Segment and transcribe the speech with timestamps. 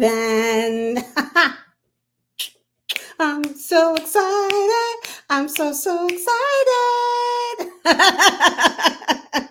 [0.00, 1.04] then.
[3.20, 4.96] I'm so excited.
[5.28, 6.26] I'm so, so excited.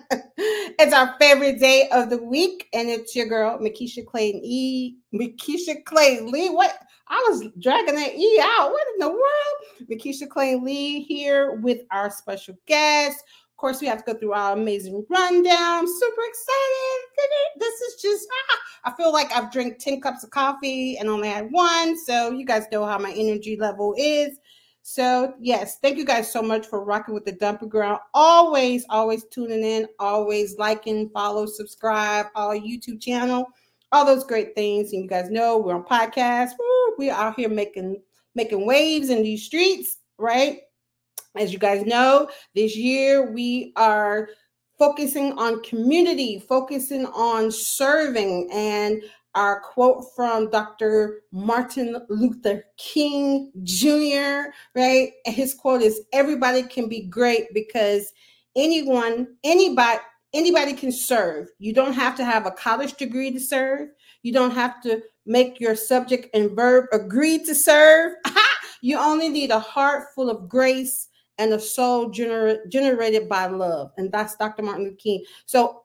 [0.78, 4.96] it's our favorite day of the week, and it's your girl, Makisha Clayton E.
[5.14, 6.50] Makisha Clayton Lee.
[6.50, 6.76] What?
[7.10, 8.70] I was dragging that E out.
[8.70, 9.88] What in the world?
[9.90, 13.22] Makisha Clay Lee here with our special guest,
[13.60, 15.86] course, we have to go through our amazing rundown.
[15.86, 17.00] Super excited.
[17.58, 21.28] This is just, ah, I feel like I've drank 10 cups of coffee and only
[21.28, 21.96] had one.
[21.98, 24.38] So you guys know how my energy level is.
[24.82, 28.00] So, yes, thank you guys so much for rocking with the Dumping Ground.
[28.14, 33.46] Always, always tuning in, always liking, follow, subscribe, our YouTube channel,
[33.92, 34.92] all those great things.
[34.92, 36.52] And you guys know we're on podcast.
[36.58, 38.00] Woo, we are out here making
[38.34, 40.60] making waves in these streets, right?
[41.36, 44.28] As you guys know, this year we are
[44.78, 48.48] focusing on community, focusing on serving.
[48.52, 49.02] And
[49.34, 51.22] our quote from Dr.
[51.32, 55.10] Martin Luther King Jr., right?
[55.24, 58.12] His quote is everybody can be great because
[58.56, 60.00] anyone, anybody,
[60.34, 61.48] anybody can serve.
[61.58, 63.90] You don't have to have a college degree to serve.
[64.22, 68.14] You don't have to make your subject and verb agree to serve.
[68.82, 71.08] you only need a heart full of grace
[71.40, 73.90] and a soul gener- generated by love.
[73.96, 74.62] And that's Dr.
[74.62, 75.24] Martin Luther King.
[75.46, 75.82] So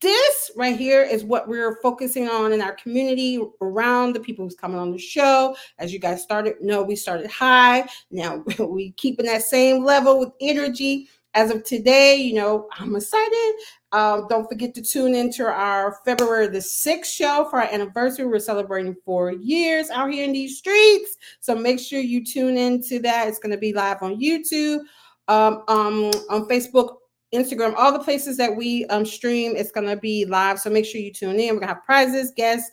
[0.00, 4.54] this right here is what we're focusing on in our community around the people who's
[4.54, 5.56] coming on the show.
[5.78, 7.88] As you guys started, no, we started high.
[8.10, 11.08] Now we keeping that same level with energy.
[11.38, 13.54] As of today, you know, I'm excited.
[13.92, 18.26] Um, don't forget to tune into our February the 6th show for our anniversary.
[18.26, 21.16] We're celebrating four years out here in these streets.
[21.38, 23.28] So make sure you tune into that.
[23.28, 24.80] It's going to be live on YouTube
[25.28, 26.96] um, um, on Facebook,
[27.32, 29.54] Instagram, all the places that we um, stream.
[29.54, 30.58] It's going to be live.
[30.58, 31.54] So make sure you tune in.
[31.54, 32.68] We're going to have prizes, guests,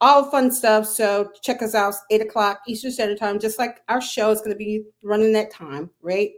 [0.00, 0.86] all fun stuff.
[0.86, 4.52] So check us out, 8 o'clock Eastern Standard Time, just like our show is going
[4.52, 6.30] to be running that time, right?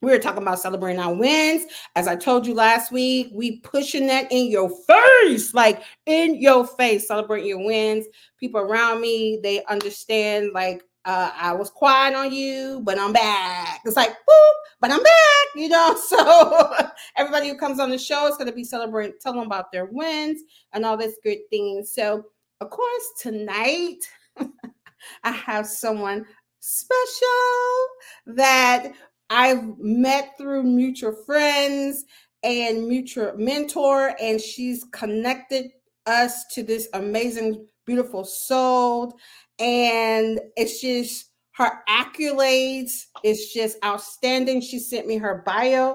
[0.00, 1.64] We were talking about celebrating our wins.
[1.96, 6.66] As I told you last week, we pushing that in your face, like in your
[6.66, 8.06] face, celebrating your wins.
[8.38, 13.80] People around me, they understand like uh, I was quiet on you, but I'm back.
[13.84, 15.96] It's like, boop, but I'm back, you know.
[16.08, 16.72] So
[17.16, 19.86] everybody who comes on the show is going to be celebrating, tell them about their
[19.86, 20.42] wins
[20.72, 21.92] and all this good things.
[21.92, 22.24] So,
[22.60, 23.98] of course, tonight
[25.24, 26.26] I have someone
[26.60, 27.86] special
[28.26, 28.92] that
[29.30, 32.04] I've met through mutual friends
[32.42, 35.70] and mutual mentor, and she's connected
[36.06, 39.18] us to this amazing, beautiful soul.
[39.58, 44.60] And it's just her accolades is just outstanding.
[44.60, 45.94] She sent me her bio,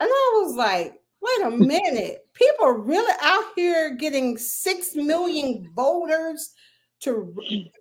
[0.00, 6.52] and I was like, wait a minute, people really out here getting six million voters
[7.00, 7.34] to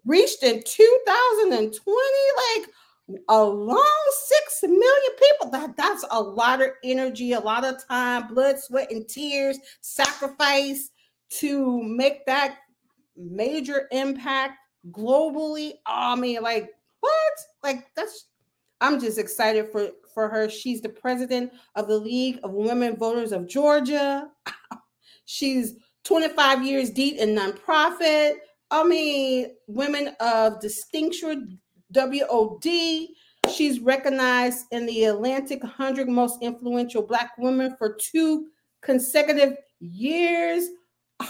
[0.05, 1.71] reach in 2020,
[2.57, 2.69] like
[3.29, 5.51] along six million people.
[5.51, 10.89] That that's a lot of energy, a lot of time, blood, sweat, and tears, sacrifice
[11.39, 12.57] to make that
[13.15, 14.57] major impact
[14.91, 15.73] globally.
[15.87, 16.69] Oh, I mean, like
[16.99, 17.33] what?
[17.63, 18.27] Like that's
[18.81, 20.49] I'm just excited for for her.
[20.49, 24.27] She's the president of the League of Women Voters of Georgia.
[25.25, 28.33] She's 25 years deep in nonprofit.
[28.71, 31.59] I mean, women of distinction,
[31.93, 32.65] WOD.
[33.53, 38.47] She's recognized in the Atlantic 100 most influential Black women for two
[38.81, 40.65] consecutive years.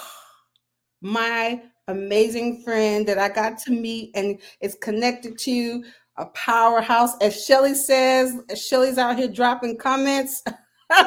[1.01, 5.83] my amazing friend that I got to meet and is connected to
[6.17, 7.17] a powerhouse.
[7.21, 10.43] As Shelly says, Shelly's out here dropping comments.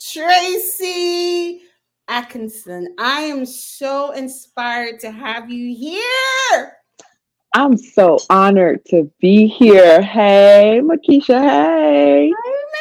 [0.00, 1.62] Tracy
[2.10, 6.81] Adkison, I am so inspired to have you here.
[7.54, 10.00] I'm so honored to be here.
[10.00, 11.40] Hey, Makisha.
[11.40, 12.32] Hey.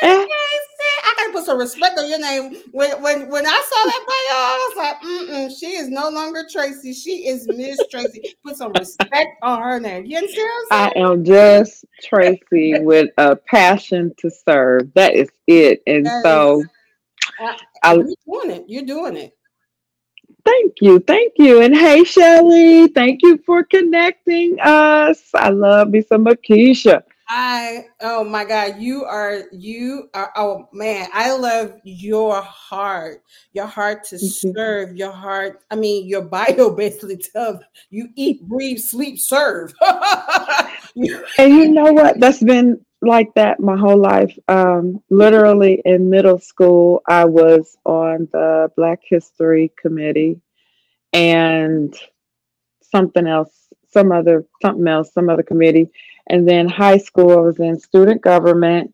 [0.01, 0.25] hey
[1.03, 2.55] I gotta put some respect on your name.
[2.71, 6.45] When when when I saw that bio, I was like, mm she is no longer
[6.49, 6.93] Tracy.
[6.93, 8.35] She is Miss Tracy.
[8.45, 10.05] Put some respect on her name.
[10.05, 10.49] You understand?
[10.71, 14.93] I am just Tracy with a passion to serve.
[14.93, 15.81] That is it.
[15.85, 16.67] And that so, is,
[17.41, 17.53] uh,
[17.83, 18.65] I, you're doing it.
[18.67, 19.37] You're doing it.
[20.45, 20.99] Thank you.
[20.99, 21.61] Thank you.
[21.61, 25.29] And hey, Shelly, thank you for connecting us.
[25.33, 27.03] I love me some Makisha.
[27.33, 33.23] I oh my god, you are you are oh man, I love your heart,
[33.53, 35.61] your heart to serve, your heart.
[35.71, 39.73] I mean, your bio basically tells you eat, breathe, sleep, serve.
[39.87, 42.19] and you know what?
[42.19, 44.37] That's been like that my whole life.
[44.47, 50.39] Um, literally in middle school, I was on the Black History Committee,
[51.13, 51.95] and
[52.81, 55.89] something else, some other something else, some other committee.
[56.29, 58.93] And then high school, I was in student government,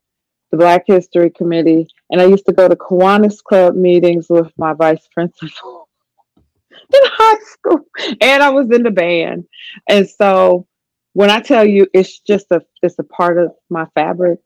[0.51, 4.73] the Black History Committee, and I used to go to Kiwanis Club meetings with my
[4.73, 5.89] vice principal
[6.71, 7.81] in high school,
[8.21, 9.45] and I was in the band.
[9.89, 10.65] And so
[11.17, 14.37] when I tell you, it's just a it's a part of my fabric.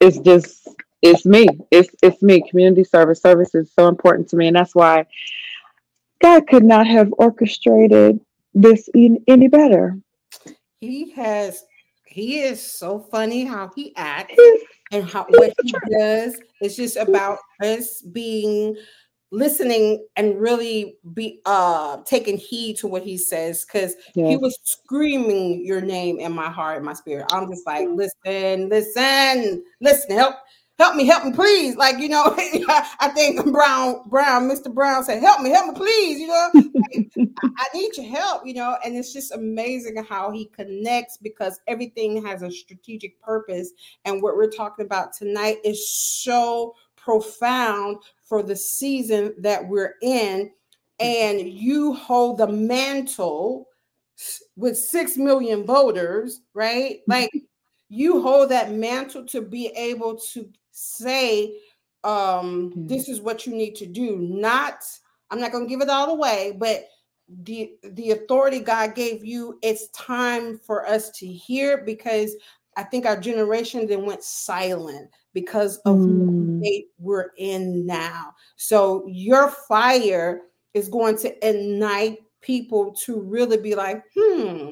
[0.00, 0.68] It's just
[1.02, 1.46] it's me.
[1.70, 2.42] It's it's me.
[2.50, 5.06] Community service service is so important to me, and that's why
[6.20, 8.18] God could not have orchestrated
[8.54, 10.00] this in, any better.
[10.80, 11.62] He has.
[12.06, 14.34] He is so funny how he acts
[14.90, 16.36] and how what he does.
[16.60, 18.76] It's just about us being
[19.30, 24.28] listening and really be uh taking heed to what he says because yes.
[24.28, 27.26] he was screaming your name in my heart and my spirit.
[27.32, 30.36] I'm just like, listen, listen, listen, help
[30.80, 31.76] help me, help me, please.
[31.76, 34.72] Like, you know, I think Brown, Brown, Mr.
[34.72, 36.18] Brown said, help me, help me, please.
[36.18, 36.50] You know,
[37.58, 42.24] I need your help, you know, and it's just amazing how he connects because everything
[42.24, 43.72] has a strategic purpose.
[44.06, 50.50] And what we're talking about tonight is so profound for the season that we're in.
[50.98, 53.66] And you hold the mantle
[54.56, 57.00] with six million voters, right?
[57.06, 57.30] Like
[57.88, 61.56] you hold that mantle to be able to say
[62.04, 62.86] um mm-hmm.
[62.86, 64.76] this is what you need to do not
[65.30, 66.84] i'm not going to give it all away but
[67.42, 72.34] the the authority god gave you it's time for us to hear because
[72.76, 76.60] i think our generation then went silent because of mm.
[76.60, 80.42] the we're in now so your fire
[80.74, 84.70] is going to ignite people to really be like hmm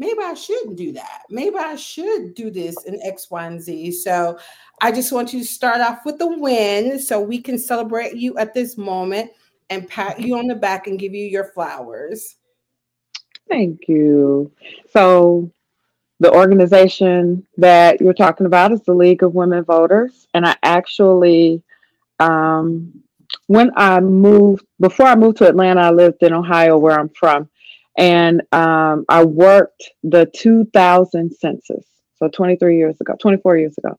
[0.00, 1.24] maybe I shouldn't do that.
[1.28, 3.92] Maybe I should do this in X, Y, and Z.
[3.92, 4.38] So
[4.80, 8.36] I just want you to start off with the win so we can celebrate you
[8.38, 9.30] at this moment
[9.68, 12.36] and pat you on the back and give you your flowers.
[13.46, 14.50] Thank you.
[14.90, 15.52] So
[16.20, 20.28] the organization that you're talking about is the League of Women Voters.
[20.34, 21.62] And I actually
[22.20, 23.02] um,
[23.46, 27.48] when I moved before I moved to Atlanta, I lived in Ohio where I'm from.
[27.98, 31.86] And um, I worked the 2000 census,
[32.16, 33.98] so 23 years ago, 24 years ago,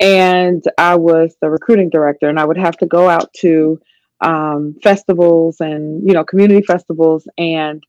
[0.00, 3.80] and I was the recruiting director, and I would have to go out to
[4.20, 7.82] um, festivals and you know community festivals, and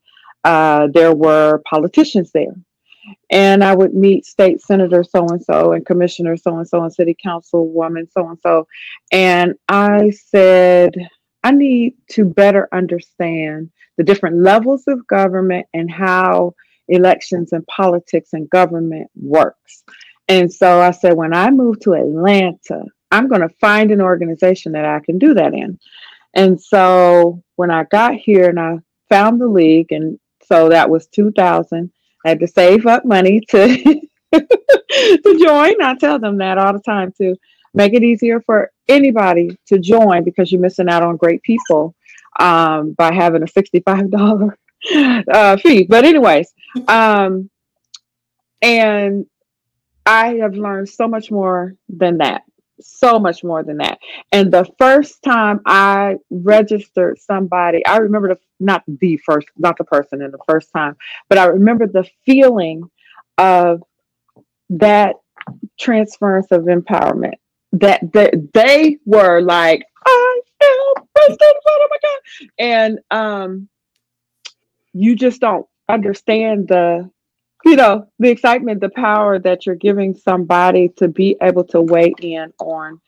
[0.44, 2.54] uh, there were politicians there,
[3.30, 6.92] and I would meet state senator so and so and commissioner so and so and
[6.92, 8.66] city council woman so and so,
[9.12, 10.94] and I said
[11.42, 16.54] I need to better understand the different levels of government and how
[16.88, 19.84] elections and politics and government works.
[20.28, 24.72] And so I said, when I move to Atlanta, I'm going to find an organization
[24.72, 25.78] that I can do that in.
[26.34, 31.06] And so when I got here and I found the league, and so that was
[31.06, 31.90] 2000,
[32.26, 33.56] I had to save up money to
[34.32, 35.80] to join.
[35.80, 37.36] I tell them that all the time to
[37.72, 41.94] make it easier for anybody to join because you're missing out on great people
[42.40, 44.52] um, by having a $65
[45.32, 45.84] uh, fee.
[45.84, 46.52] But, anyways,
[46.88, 47.48] um,
[48.60, 49.26] and
[50.04, 52.42] I have learned so much more than that.
[52.80, 53.98] So much more than that.
[54.32, 59.84] And the first time I registered somebody, I remember the not the first, not the
[59.84, 60.96] person in the first time,
[61.28, 62.90] but I remember the feeling
[63.38, 63.82] of
[64.70, 65.16] that
[65.78, 67.34] transference of empowerment
[67.72, 72.48] that, that they were like, I am president, oh my God.
[72.58, 73.68] And um,
[74.92, 77.10] you just don't understand the,
[77.66, 82.14] you know, the excitement, the power that you're giving somebody to be able to weigh
[82.20, 83.00] in on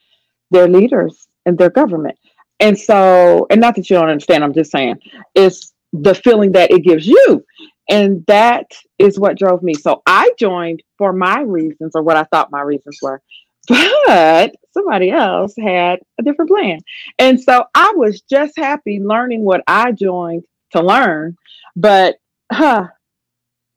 [0.51, 2.17] their leaders and their government.
[2.59, 4.99] And so, and not that you don't understand, I'm just saying,
[5.33, 7.45] it's the feeling that it gives you.
[7.89, 8.65] And that
[8.99, 9.73] is what drove me.
[9.75, 13.21] So I joined for my reasons or what I thought my reasons were.
[13.67, 16.79] But somebody else had a different plan.
[17.17, 21.37] And so I was just happy learning what I joined to learn.
[21.75, 22.17] But
[22.51, 22.87] huh,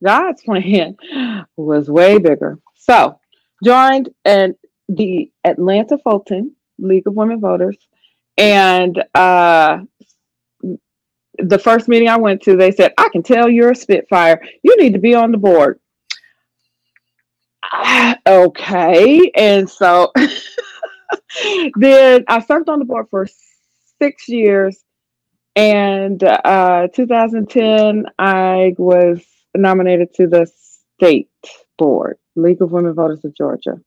[0.02, 0.96] God's plan
[1.56, 2.58] was way bigger.
[2.74, 3.18] So
[3.64, 4.54] joined and
[4.88, 7.76] the Atlanta Fulton League of Women Voters.
[8.36, 9.78] And uh,
[11.38, 14.42] the first meeting I went to, they said, I can tell you're a Spitfire.
[14.62, 15.78] You need to be on the board.
[18.26, 19.30] okay.
[19.34, 20.12] And so
[21.76, 23.26] then I served on the board for
[24.00, 24.82] six years.
[25.54, 29.22] And uh, 2010, I was
[29.54, 31.30] nominated to the state
[31.78, 33.80] board, League of Women Voters of Georgia.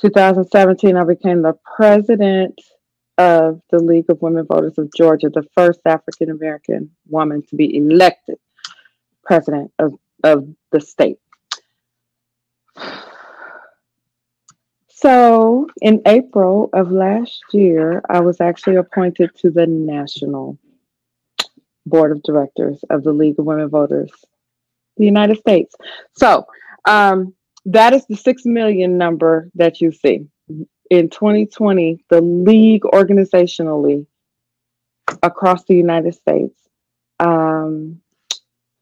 [0.00, 2.60] 2017, I became the president
[3.18, 7.76] of the League of Women Voters of Georgia, the first African American woman to be
[7.76, 8.38] elected
[9.24, 9.94] president of,
[10.24, 11.18] of the state.
[14.88, 20.58] So, in April of last year, I was actually appointed to the National
[21.86, 24.12] Board of Directors of the League of Women Voters,
[24.96, 25.74] the United States.
[26.16, 26.46] So,
[26.86, 27.34] um,
[27.66, 30.26] that is the 6 million number that you see.
[30.90, 34.06] In 2020, the league organizationally
[35.22, 36.58] across the United States
[37.20, 38.00] um,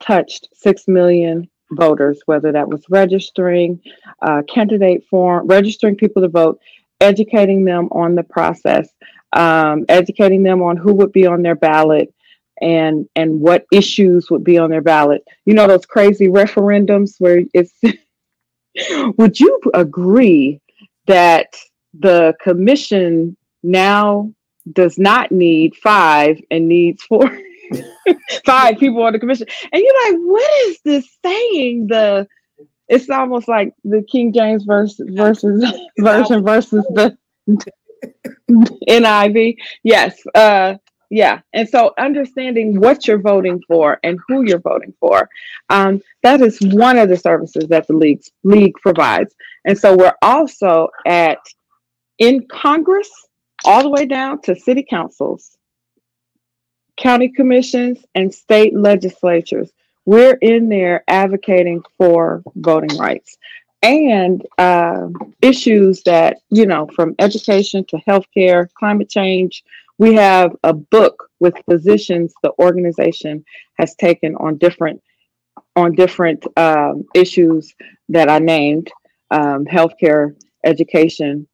[0.03, 3.81] touched 6 million voters, whether that was registering,
[4.23, 6.59] uh, candidate form, registering people to vote,
[7.01, 8.89] educating them on the process,
[9.35, 12.13] um, educating them on who would be on their ballot
[12.61, 15.23] and and what issues would be on their ballot.
[15.45, 17.73] You know those crazy referendums where it's.
[19.19, 20.61] would you agree
[21.07, 21.57] that
[21.99, 24.33] the commission now
[24.73, 27.29] does not need five and needs four?
[28.45, 29.47] five people on the commission.
[29.73, 31.89] And you're like, what is this saying?
[31.89, 32.27] The
[32.89, 35.65] it's almost like the King James verse versus
[35.99, 37.17] version versus the
[38.89, 39.57] NIV.
[39.85, 40.21] Yes.
[40.35, 40.75] Uh
[41.11, 41.41] yeah.
[41.53, 45.29] And so understanding what you're voting for and who you're voting for,
[45.69, 49.35] um, that is one of the services that the league league provides.
[49.65, 51.39] And so we're also at
[52.19, 53.11] in Congress
[53.65, 55.59] all the way down to city councils
[57.01, 59.73] county commissions, and state legislatures.
[60.05, 63.39] We're in there advocating for voting rights
[63.83, 65.09] and uh,
[65.41, 69.65] issues that, you know, from education to healthcare, climate change.
[70.01, 73.45] We have a book with positions the organization
[73.79, 75.03] has taken on different
[75.77, 77.75] on different um, issues
[78.09, 78.91] that I named
[79.31, 81.47] um, healthcare, education,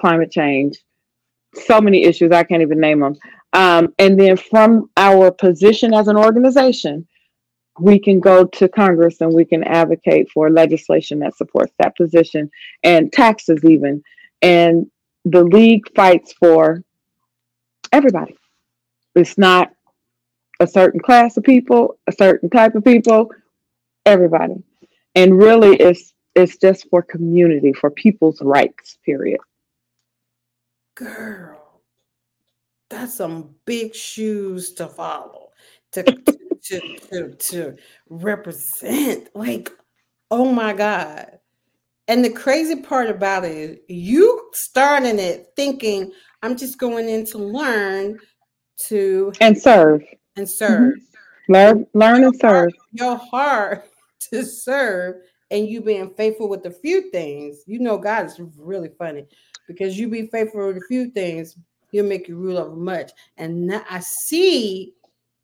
[0.00, 0.78] climate change,
[1.54, 3.14] so many issues I can't even name them.
[3.52, 7.06] Um, and then from our position as an organization,
[7.78, 12.50] we can go to Congress and we can advocate for legislation that supports that position
[12.82, 14.02] and taxes, even.
[14.42, 14.90] And
[15.24, 16.82] the league fights for
[17.92, 18.36] everybody.
[19.14, 19.72] It's not
[20.60, 23.30] a certain class of people, a certain type of people,
[24.06, 24.62] everybody.
[25.14, 28.98] And really, it's it's just for community, for people's rights.
[29.04, 29.40] Period.
[30.94, 31.62] Girl
[32.92, 35.48] that's some big shoes to follow
[35.92, 36.02] to,
[36.62, 37.76] to, to, to
[38.08, 39.28] represent.
[39.34, 39.70] Like,
[40.30, 41.38] oh my God.
[42.08, 47.24] And the crazy part about it is you starting it thinking, I'm just going in
[47.26, 48.18] to learn
[48.88, 50.02] to and serve
[50.36, 50.94] and serve.
[50.94, 51.52] Mm-hmm.
[51.52, 52.72] Learn, learn and serve.
[52.92, 53.88] Your heart
[54.32, 55.16] to serve
[55.50, 57.62] and you being faithful with a few things.
[57.66, 59.26] You know, God is really funny
[59.68, 61.56] because you be faithful with a few things,
[61.90, 63.12] he'll make you rule over much.
[63.36, 64.94] And now I see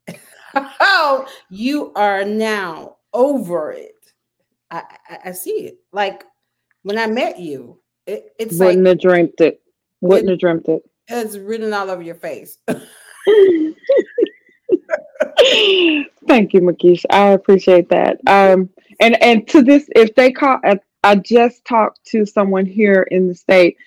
[0.53, 3.93] how you are now over it.
[4.71, 5.77] I, I, I see it.
[5.91, 6.23] Like
[6.83, 9.61] when I met you, it, it's wouldn't like have dreamt it.
[10.01, 10.88] Wouldn't it, have dreamt it.
[11.09, 12.57] It's written all over your face.
[16.27, 17.05] Thank you, Makisha.
[17.09, 18.19] I appreciate that.
[18.27, 20.59] Um, and and to this, if they call,
[21.03, 23.77] I just talked to someone here in the state,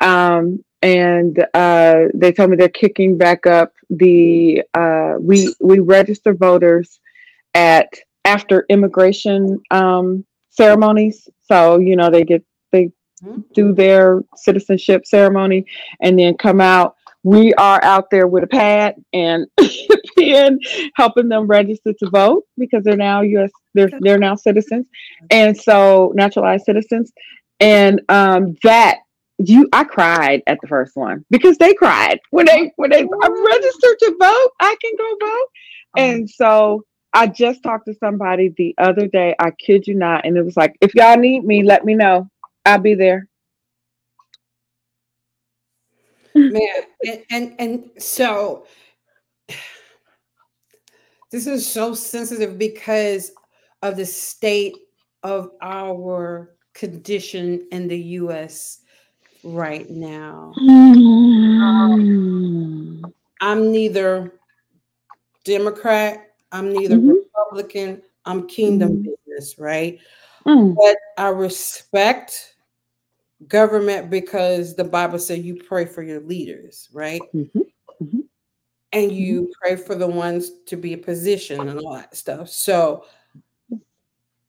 [0.00, 6.34] um, and uh, they told me they're kicking back up the uh, we we register
[6.34, 6.98] voters
[7.54, 7.88] at
[8.24, 11.28] after immigration um, ceremonies.
[11.42, 12.44] So you know they get.
[13.54, 15.64] Do their citizenship ceremony
[16.00, 16.96] and then come out.
[17.24, 19.46] We are out there with a pad and
[20.18, 20.58] pen,
[20.96, 23.50] helping them register to vote because they're now U.S.
[23.74, 24.86] They're they're now citizens,
[25.30, 27.12] and so naturalized citizens,
[27.60, 28.98] and um, that
[29.38, 33.46] you I cried at the first one because they cried when they when they I'm
[33.46, 34.50] registered to vote.
[34.60, 35.48] I can go vote.
[35.94, 36.04] Uh-huh.
[36.04, 39.34] And so I just talked to somebody the other day.
[39.38, 42.28] I kid you not, and it was like, if y'all need me, let me know.
[42.64, 43.28] I'll be there.
[46.34, 46.62] Man,
[47.04, 48.66] and, and and so
[51.30, 53.32] this is so sensitive because
[53.82, 54.76] of the state
[55.22, 58.80] of our condition in the US
[59.44, 60.52] right now.
[60.58, 61.92] Um,
[63.40, 64.32] I'm neither
[65.44, 67.10] Democrat, I'm neither mm-hmm.
[67.10, 69.10] Republican, I'm kingdom mm-hmm.
[69.26, 69.98] business, right?
[70.46, 70.74] Mm.
[70.76, 72.51] But I respect
[73.48, 77.22] government because the Bible said you pray for your leaders, right?
[77.34, 77.58] Mm-hmm.
[77.58, 78.20] mm-hmm.
[78.94, 79.50] And you mm-hmm.
[79.60, 82.50] pray for the ones to be a position and all that stuff.
[82.50, 83.06] So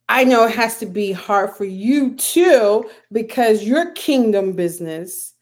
[0.10, 5.34] I know it has to be hard for you too because your kingdom business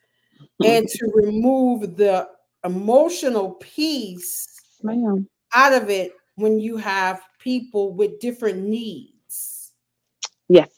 [0.63, 2.27] and to remove the
[2.63, 4.47] emotional piece
[4.83, 5.27] Ma'am.
[5.53, 9.71] out of it when you have people with different needs.
[10.47, 10.69] Yes.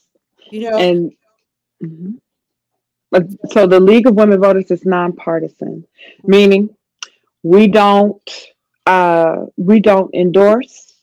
[0.49, 1.11] You know, And
[1.83, 2.19] mhm.
[3.49, 5.85] So the League of Women Voters is nonpartisan,
[6.23, 6.75] meaning
[7.43, 8.21] we don't
[8.85, 10.93] uh, we don't endorse,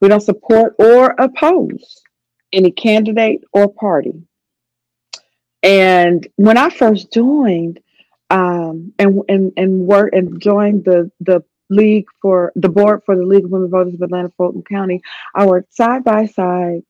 [0.00, 2.02] we don't support or oppose
[2.52, 4.14] any candidate or party.
[5.62, 7.80] And when I first joined,
[8.30, 13.24] um, and and and work and joined the the league for the board for the
[13.24, 15.02] League of Women Voters of Atlanta Fulton County,
[15.34, 16.82] I worked side by side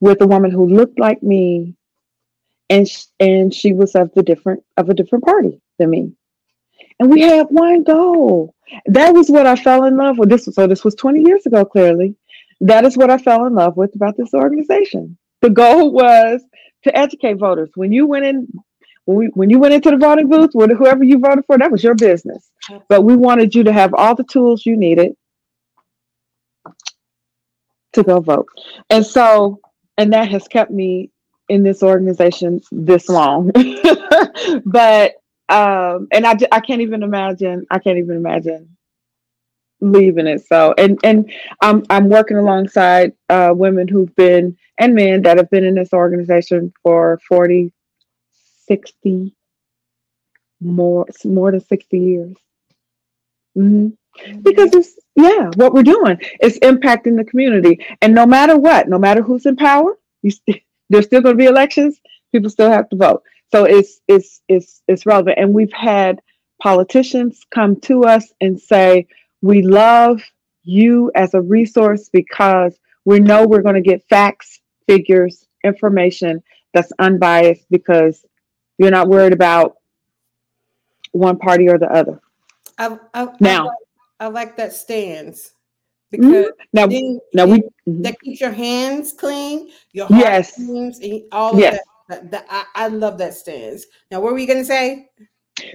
[0.00, 1.74] with a woman who looked like me,
[2.70, 6.12] and sh- and she was of the different of a different party than me,
[6.98, 8.54] and we had one goal.
[8.86, 10.30] That was what I fell in love with.
[10.30, 11.64] This was so this was twenty years ago.
[11.64, 12.14] Clearly,
[12.60, 15.18] that is what I fell in love with about this organization.
[15.42, 16.42] The goal was
[16.84, 17.70] to educate voters.
[17.74, 18.46] When you went in,
[19.04, 21.72] when we when you went into the voting booth, with whoever you voted for, that
[21.72, 22.50] was your business.
[22.88, 25.16] But we wanted you to have all the tools you needed
[27.94, 28.46] to go vote.
[28.88, 29.60] And so,
[29.98, 31.10] and that has kept me
[31.50, 33.52] in this organization this long.
[34.66, 35.14] but
[35.50, 38.76] um and I, I can't even imagine I can't even imagine
[39.80, 40.46] leaving it.
[40.46, 41.30] So and and
[41.62, 45.92] I'm I'm working alongside uh women who've been and men that have been in this
[45.92, 47.72] organization for 40
[48.68, 49.34] 60
[50.60, 52.36] more more than 60 years.
[53.56, 53.88] hmm
[54.42, 58.98] because it's yeah what we're doing is impacting the community and no matter what no
[58.98, 62.00] matter who's in power you st- there's still going to be elections
[62.32, 63.22] people still have to vote.
[63.52, 65.38] So it's it's it's it's relevant.
[65.38, 66.20] And we've had
[66.62, 69.06] politicians come to us and say
[69.42, 70.22] we love
[70.62, 76.42] you as a resource because we know we're going to get facts figures information
[76.74, 78.24] that's unbiased because
[78.78, 79.76] you're not worried about
[81.12, 82.20] one party or the other.
[82.78, 83.66] I, I, I now.
[83.66, 83.76] like,
[84.20, 85.52] I like that stance
[86.12, 86.18] Mhm.
[86.20, 90.54] because now then now we that keeps your hands clean, your heart Yes.
[90.54, 91.78] clean, all of Yes.
[92.08, 92.46] that.
[92.50, 93.86] I, I love that stance.
[94.10, 95.08] Now, what were you gonna say?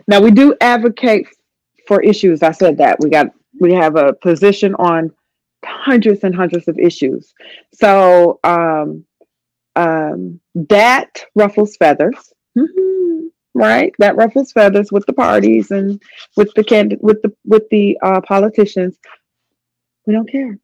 [0.08, 1.28] Now we do advocate
[1.88, 2.43] for issues.
[2.43, 3.28] I said that we got
[3.60, 5.12] we have a position on
[5.63, 7.34] hundreds and hundreds of issues.
[7.74, 9.06] So um,
[9.78, 13.30] um, that ruffles feathers, Mhm.
[13.54, 13.93] right?
[14.00, 16.02] That ruffles feathers with the parties and
[16.36, 18.98] with the candid with the with the uh, politicians.
[20.06, 20.58] We don't care.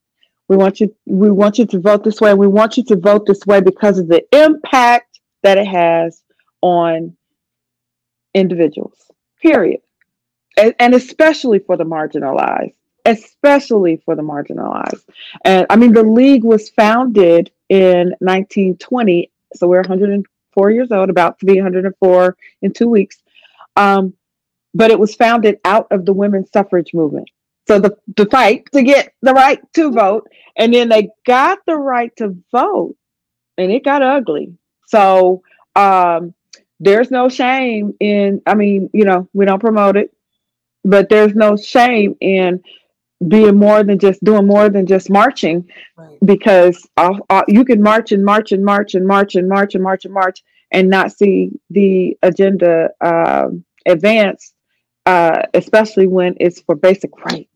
[0.47, 0.95] We want you.
[1.05, 2.33] We want you to vote this way.
[2.33, 6.21] We want you to vote this way because of the impact that it has
[6.61, 7.15] on
[8.33, 9.81] individuals period
[10.57, 12.73] and, and especially for the marginalized
[13.05, 15.03] especially for the marginalized
[15.43, 21.39] and i mean the league was founded in 1920 so we're 104 years old about
[21.39, 23.17] to be 104 in two weeks
[23.75, 24.13] um,
[24.73, 27.29] but it was founded out of the women's suffrage movement
[27.67, 30.27] so the, the fight to get the right to vote.
[30.57, 32.95] And then they got the right to vote
[33.57, 34.53] and it got ugly.
[34.87, 35.41] So
[35.75, 36.33] um,
[36.81, 40.11] there's no shame in i mean you know we don't promote it
[40.83, 42.61] but there's no shame in
[43.27, 46.17] being more than just doing more than just marching Right.
[46.25, 49.83] because uh, uh, you can march and march and march and march and march and
[49.83, 54.53] march and march and not see the agenda um advance
[55.05, 57.50] uh, especially when it's for basic rights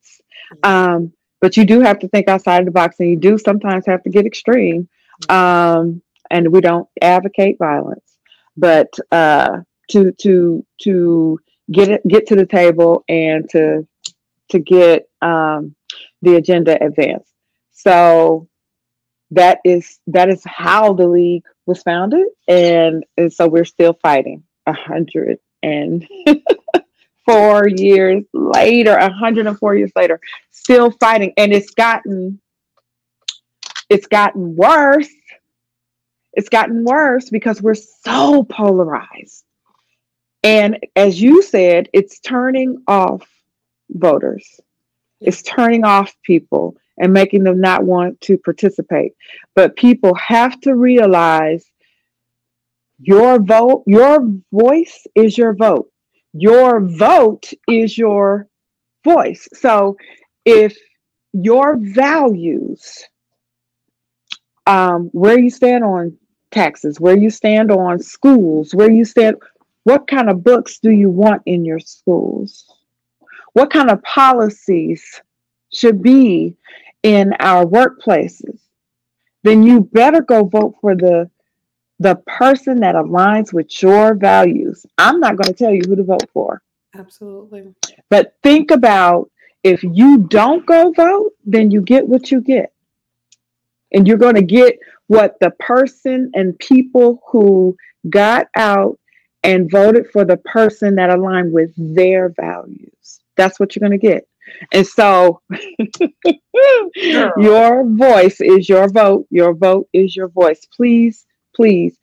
[0.63, 3.85] um, but you do have to think outside of the box and you do sometimes
[3.85, 4.87] have to get extreme
[5.29, 8.17] um, and we don't advocate violence.
[8.57, 9.59] But uh,
[9.91, 11.39] to to to
[11.71, 13.87] get it get to the table and to
[14.49, 15.75] to get um,
[16.21, 17.31] the agenda advanced.
[17.71, 18.47] So
[19.31, 24.43] that is that is how the league was founded and, and so we're still fighting
[24.67, 26.07] a hundred and
[27.25, 30.19] four years later a hundred and four years later
[30.51, 31.33] still fighting.
[31.37, 32.39] And it's gotten
[33.89, 35.09] it's gotten worse.
[36.33, 39.43] It's gotten worse because we're so polarized.
[40.43, 43.27] And as you said it's turning off
[43.89, 44.59] voters.
[45.21, 49.13] It's turning off people and making them not want to participate.
[49.53, 51.71] But people have to realize
[52.99, 55.91] your vote your voice is your vote
[56.35, 58.47] your vote is your
[59.03, 59.47] voice.
[59.53, 59.97] So
[60.45, 60.77] if
[61.33, 63.03] your values
[64.67, 66.17] um, where you stand on
[66.51, 69.35] taxes where you stand on schools where you stand
[69.85, 72.65] what kind of books do you want in your schools?
[73.53, 75.21] What kind of policies
[75.71, 76.55] should be
[77.03, 78.59] in our workplaces?
[79.43, 81.29] Then you better go vote for the
[81.99, 86.03] the person that aligns with your values i'm not going to tell you who to
[86.03, 86.61] vote for
[86.97, 87.73] Absolutely.
[88.09, 89.29] but think about
[89.63, 92.71] if you don't go vote then you get what you get
[93.91, 94.77] And you're going to get
[95.07, 97.75] what the person and people who
[98.09, 98.99] got out
[99.43, 103.21] and voted for the person that aligned with their values.
[103.37, 104.27] That's what you're going to get.
[104.71, 105.41] And so
[107.37, 109.27] your voice is your vote.
[109.29, 110.65] Your vote is your voice.
[110.75, 111.25] Please,
[111.55, 111.97] please.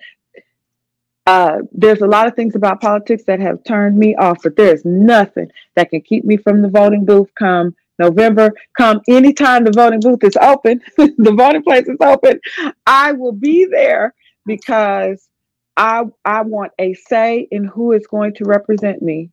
[1.26, 4.84] Uh, there's a lot of things about politics that have turned me off, but there's
[4.84, 8.52] nothing that can keep me from the voting booth come November.
[8.76, 12.40] Come anytime the voting booth is open, the voting place is open.
[12.86, 14.14] I will be there
[14.46, 15.28] because
[15.76, 19.30] I I want a say in who is going to represent me.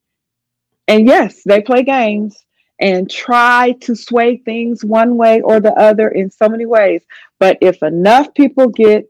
[0.88, 2.44] And yes, they play games
[2.80, 7.04] and try to sway things one way or the other in so many ways.
[7.40, 9.06] But if enough people get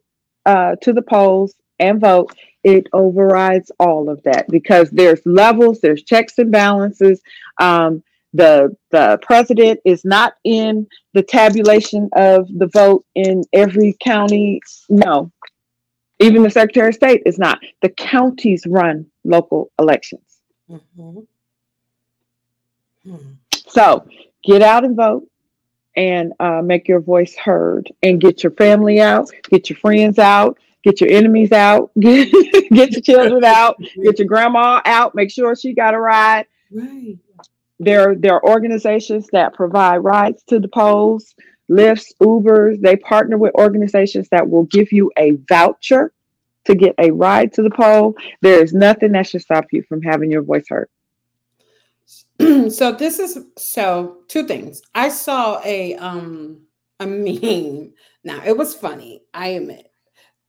[0.46, 6.04] uh, to the polls and vote, it overrides all of that because there's levels, there's
[6.04, 7.22] checks and balances.
[7.60, 14.62] Um, the the president is not in the tabulation of the vote in every county.
[14.90, 15.32] No,
[16.20, 17.60] even the secretary of state is not.
[17.82, 20.42] The counties run local elections.
[20.70, 21.20] Mm-hmm.
[23.06, 23.32] Hmm.
[23.68, 24.08] So
[24.44, 25.29] get out and vote
[25.96, 30.58] and uh, make your voice heard and get your family out, get your friends out,
[30.84, 32.32] get your enemies out, get,
[32.72, 36.46] get your children out, get your grandma out, make sure she got a ride.
[36.72, 37.18] Right.
[37.80, 41.34] There, there are organizations that provide rides to the polls,
[41.70, 42.82] Lyfts, Ubers.
[42.82, 46.12] They partner with organizations that will give you a voucher
[46.66, 48.16] to get a ride to the poll.
[48.42, 50.90] There is nothing that should stop you from having your voice heard.
[52.70, 54.82] so this is so two things.
[54.96, 56.62] I saw a um
[57.00, 57.94] a meme.
[58.24, 59.92] Now it was funny, I admit.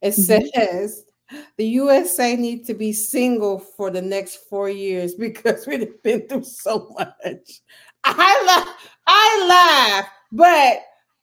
[0.00, 0.46] It mm-hmm.
[0.54, 1.04] says
[1.56, 6.44] the USA needs to be single for the next four years because we've been through
[6.44, 7.60] so much.
[8.04, 10.82] I laugh, I laugh, but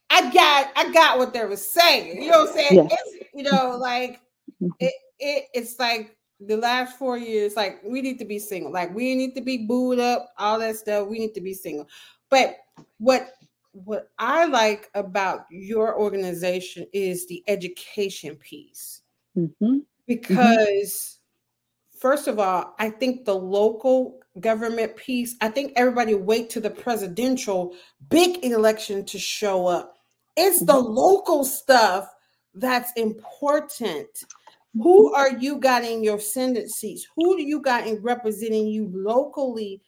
[0.10, 2.22] I got I got what they were saying.
[2.22, 2.88] You know what I'm saying?
[2.90, 3.00] Yes.
[3.14, 4.22] It's, you know, like
[4.62, 4.70] mm-hmm.
[4.80, 8.72] it, it it's like the last four years, like we need to be single.
[8.72, 11.08] Like we need to be booed up, all that stuff.
[11.08, 11.88] We need to be single.
[12.30, 12.58] But
[13.00, 13.34] what
[13.72, 19.02] what I like about your organization is the education piece.
[19.38, 19.80] Mm-hmm.
[20.08, 22.00] Because mm-hmm.
[22.00, 26.70] first of all, I think the local government piece, I think everybody wait to the
[26.70, 27.76] presidential
[28.10, 29.98] big election to show up.
[30.36, 30.94] It's the mm-hmm.
[30.94, 32.14] local stuff
[32.56, 34.08] that's important
[34.82, 37.08] who are you got in your Senate seats?
[37.16, 39.82] Who do you got in representing you locally?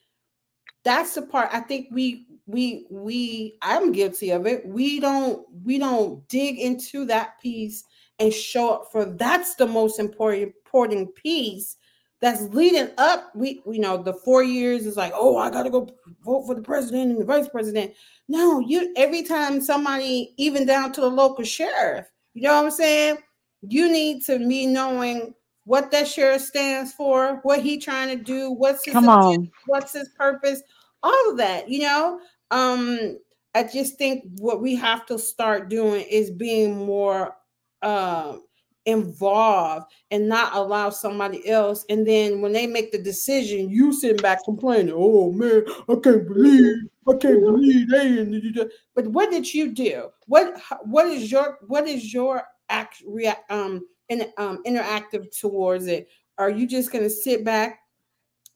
[0.84, 4.66] That's the part I think we we we I'm guilty of it.
[4.66, 7.84] We don't we don't dig into that piece
[8.20, 11.78] and show up for that's the most important important piece
[12.22, 13.32] that's leading up.
[13.36, 15.90] We you know the four years is like, oh, I gotta go
[16.24, 17.94] vote for the president and the vice president.
[18.28, 22.72] No, you every time somebody, even down to the local sheriff, you know what I'm
[22.72, 23.18] saying?
[23.62, 25.34] You need to be knowing
[25.66, 29.52] what that sheriff stands for, what he trying to do, what's his Come on.
[29.68, 30.62] what's his purpose,
[31.04, 32.20] all of that, you know.
[32.52, 33.20] Um,
[33.54, 37.36] I just think what we have to start doing is being more
[37.82, 38.38] uh,
[38.86, 41.86] involved and not allow somebody else.
[41.90, 46.28] And then when they make the decision, you sitting back complaining, "Oh man, I can't
[46.28, 46.76] believe,
[47.08, 50.10] I can't believe they." But what did you do?
[50.28, 56.08] What what is your what is your act react um and um interactive towards it?
[56.38, 57.80] Are you just gonna sit back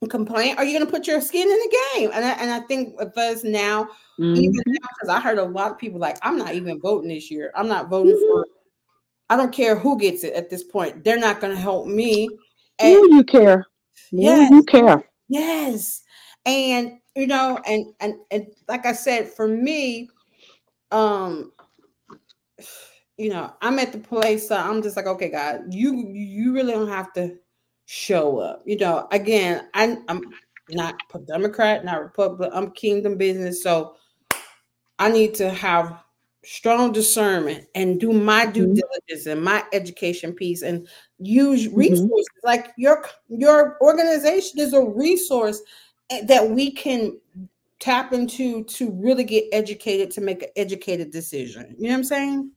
[0.02, 0.56] and complain?
[0.58, 2.12] Are you gonna put your skin in the game?
[2.14, 3.84] And I, and I think with us now,
[4.20, 4.36] mm-hmm.
[4.36, 7.52] even because I heard a lot of people like, I'm not even voting this year.
[7.56, 8.40] I'm not voting mm-hmm.
[8.40, 8.46] for.
[9.30, 11.04] I don't care who gets it at this point.
[11.04, 12.30] They're not gonna help me.
[12.80, 13.66] And, you care.
[14.12, 15.04] Yeah, you care.
[15.28, 16.04] Yes,
[16.46, 20.10] and you know, and and and like I said, for me,
[20.92, 21.52] um
[23.18, 26.74] you know, I'm at the place so I'm just like, okay, God, you you really
[26.74, 27.36] don't have to
[27.86, 28.64] show up.
[28.66, 30.22] You know, again, I, I'm
[30.70, 32.52] not a Democrat, not Republican.
[32.54, 33.96] I'm kingdom business, so
[35.00, 36.04] I need to have
[36.46, 38.74] strong discernment and do my due mm-hmm.
[38.74, 40.88] diligence and my education piece and
[41.20, 41.78] use mm-hmm.
[41.78, 42.48] resources mm-hmm.
[42.48, 45.62] like your your organization is a resource
[46.10, 47.18] eh, that we can
[47.80, 51.76] tap into to really get educated to make an educated decision.
[51.78, 52.52] You know what I'm saying?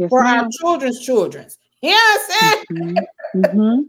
[0.00, 0.44] Yes, for ma'am.
[0.44, 1.58] our children's children's.
[1.82, 2.62] Yes.
[2.72, 2.96] Mm-hmm.
[3.36, 3.80] mm-hmm.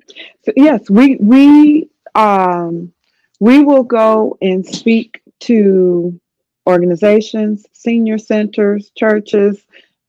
[0.44, 2.94] So yes, we we um
[3.40, 6.20] we will go and speak to
[6.68, 9.66] organizations, senior centers, churches.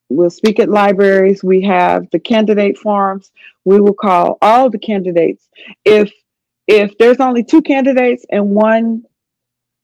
[0.09, 1.43] We'll speak at libraries.
[1.43, 3.33] We have the candidate forums.
[3.65, 5.49] We will call all the candidates.
[5.85, 6.13] If
[6.69, 9.05] if there's only two candidates and one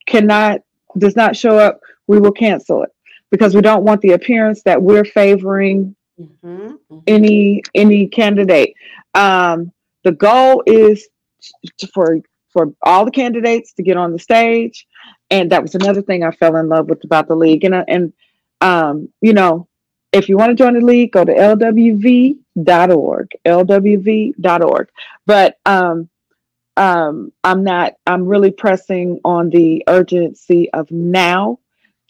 [0.06, 0.60] cannot
[0.98, 2.90] does not show up, we will cancel it
[3.30, 8.74] because we don't want the appearance that we're favoring mm-hmm, any any candidate.
[9.14, 9.72] Um,
[10.04, 11.08] the goal is
[11.92, 12.18] for
[12.50, 14.86] for all the candidates to get on the stage,
[15.30, 17.64] and that was another thing I fell in love with about the league.
[17.64, 18.12] And and
[18.60, 19.68] um, you know,
[20.12, 24.88] if you want to join the league, go to lwv.org, lwv.org.
[25.26, 26.08] But um,
[26.76, 27.94] um, I'm not.
[28.06, 31.58] I'm really pressing on the urgency of now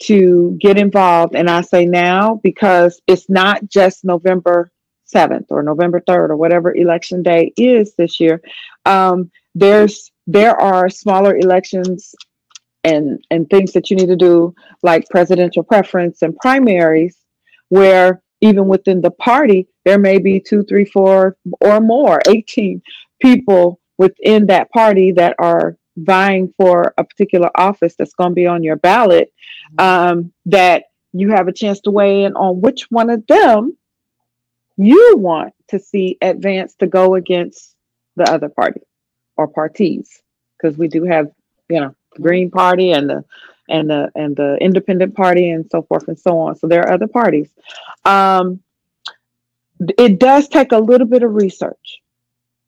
[0.03, 1.35] to get involved.
[1.35, 4.71] And I say now because it's not just November
[5.13, 8.41] 7th or November 3rd or whatever election day is this year.
[8.85, 12.13] Um, there's there are smaller elections
[12.83, 17.17] and and things that you need to do like presidential preference and primaries
[17.69, 22.81] where even within the party there may be two three four or more 18
[23.21, 28.47] people within that party that are vying for a particular office that's going to be
[28.47, 29.33] on your ballot,
[29.77, 33.75] um, that you have a chance to weigh in on which one of them
[34.77, 37.75] you want to see advance to go against
[38.15, 38.81] the other party
[39.37, 40.21] or parties,
[40.57, 41.31] because we do have,
[41.69, 43.23] you know, the Green Party and the
[43.67, 46.55] and the and the Independent Party and so forth and so on.
[46.55, 47.49] So there are other parties.
[48.05, 48.61] Um,
[49.97, 52.01] it does take a little bit of research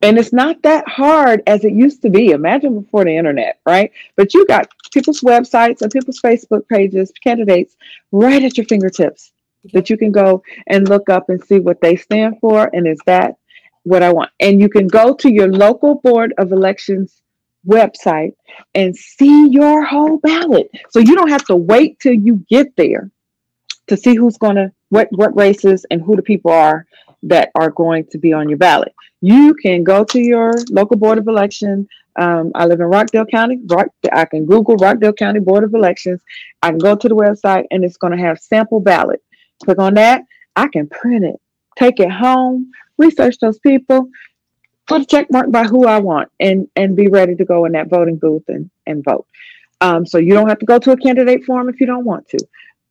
[0.01, 2.29] and it's not that hard as it used to be.
[2.29, 3.91] Imagine before the internet, right?
[4.15, 7.75] But you got people's websites and people's Facebook pages, candidates
[8.11, 9.31] right at your fingertips
[9.73, 12.69] that you can go and look up and see what they stand for.
[12.73, 13.37] And is that
[13.83, 14.31] what I want?
[14.39, 17.21] And you can go to your local board of elections
[17.67, 18.33] website
[18.73, 20.69] and see your whole ballot.
[20.89, 23.11] So you don't have to wait till you get there
[23.87, 26.87] to see who's going to, what, what races and who the people are
[27.23, 28.93] that are going to be on your ballot.
[29.21, 31.87] You can go to your local board of election.
[32.15, 33.59] Um, I live in Rockdale County.
[33.67, 36.21] Rock, I can Google Rockdale County Board of Elections.
[36.61, 39.21] I can go to the website and it's going to have sample ballot.
[39.63, 40.23] Click on that.
[40.55, 41.39] I can print it,
[41.77, 44.09] take it home, research those people,
[44.87, 47.71] put a check mark by who I want, and and be ready to go in
[47.73, 49.27] that voting booth and and vote.
[49.79, 52.27] Um, so you don't have to go to a candidate forum if you don't want
[52.29, 52.39] to,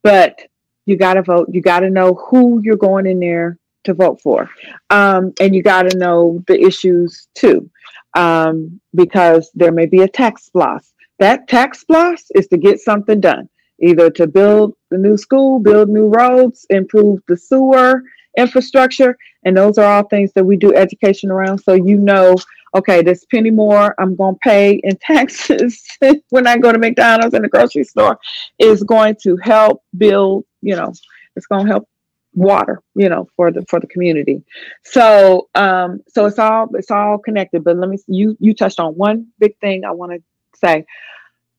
[0.03, 0.41] but
[0.87, 1.49] you got to vote.
[1.53, 4.49] You got to know who you're going in there to vote for.
[4.91, 7.71] Um, and you got to know the issues too,
[8.17, 10.93] um, because there may be a tax loss.
[11.19, 13.49] That tax loss is to get something done,
[13.81, 18.03] either to build the new school, build new roads, improve the sewer
[18.39, 19.17] infrastructure.
[19.45, 21.59] And those are all things that we do education around.
[21.59, 22.37] So you know,
[22.75, 25.83] okay, this penny more I'm going to pay in taxes
[26.31, 28.19] when I go to McDonald's and the grocery store
[28.59, 30.93] is going to help build, you know,
[31.37, 31.89] it's going to help
[32.35, 34.43] water you know for the for the community.
[34.85, 38.95] So um so it's all it's all connected but let me you you touched on
[38.95, 40.23] one big thing i want to
[40.59, 40.85] say.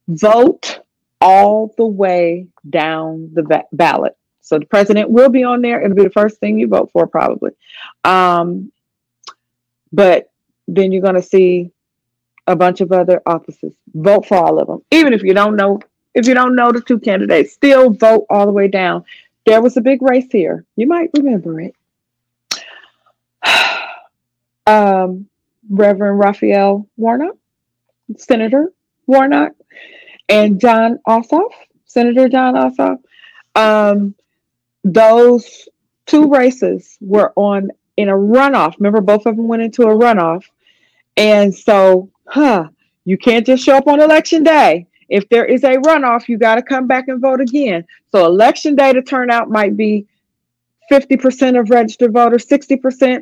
[0.07, 0.79] Vote
[1.19, 4.17] all the way down the ba- ballot.
[4.41, 7.05] So the president will be on there it'll be the first thing you vote for
[7.07, 7.51] probably.
[8.03, 8.71] Um
[9.93, 10.31] but
[10.67, 11.69] then you're going to see
[12.47, 13.73] a bunch of other offices.
[13.93, 15.79] Vote for all of them even if you don't know
[16.13, 19.03] if you don't know the two candidates still vote all the way down
[19.45, 20.65] there was a big race here.
[20.75, 21.75] You might remember it.
[24.67, 25.27] um,
[25.69, 27.37] Reverend Raphael Warnock,
[28.17, 28.71] Senator
[29.07, 29.53] Warnock,
[30.29, 31.51] and Jon Ossoff,
[31.85, 32.99] Senator Jon Ossoff.
[33.55, 34.15] Um,
[34.83, 35.67] those
[36.05, 38.75] two races were on in a runoff.
[38.77, 40.45] Remember, both of them went into a runoff.
[41.17, 42.69] And so, huh,
[43.05, 46.55] you can't just show up on election day if there is a runoff, you got
[46.55, 47.85] to come back and vote again.
[48.13, 50.07] So election day to turnout might be
[50.89, 53.21] 50% of registered voters, 60%.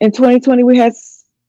[0.00, 0.92] In 2020, we had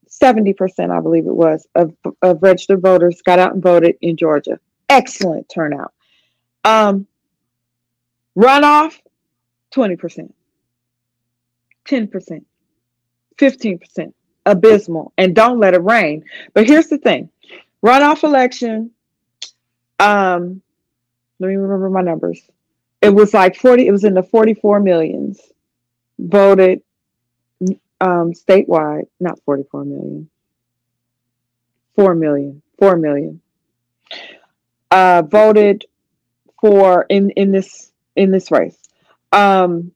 [0.08, 4.58] 70%, I believe it was, of, of registered voters got out and voted in Georgia.
[4.88, 5.94] Excellent turnout.
[6.64, 7.06] Um,
[8.36, 8.98] runoff,
[9.72, 10.32] 20%,
[11.86, 12.44] 10%,
[13.38, 14.12] 15%,
[14.44, 15.12] abysmal.
[15.16, 16.24] And don't let it rain.
[16.52, 17.30] But here's the thing
[17.84, 18.90] runoff election,
[20.02, 20.60] um,
[21.38, 22.42] let me remember my numbers.
[23.00, 25.40] It was like 40, it was in the 44 millions
[26.18, 26.82] voted
[28.00, 30.28] um, statewide, not 44 million,
[31.94, 33.40] 4 million, 4 million
[34.90, 35.84] uh, voted
[36.60, 38.78] for in, in this, in this race.
[39.30, 39.92] Um,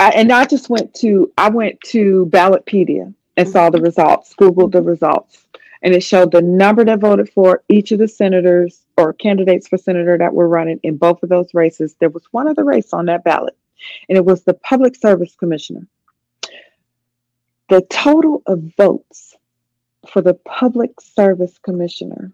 [0.00, 4.72] I, and I just went to, I went to Ballotpedia and saw the results, Googled
[4.72, 5.47] the results
[5.82, 9.78] and it showed the number that voted for each of the senators or candidates for
[9.78, 11.94] senator that were running in both of those races.
[11.98, 13.56] There was one other race on that ballot,
[14.08, 15.86] and it was the Public Service Commissioner.
[17.68, 19.36] The total of votes
[20.10, 22.32] for the Public Service Commissioner